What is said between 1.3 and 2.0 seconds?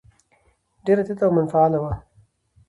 منفعله ده.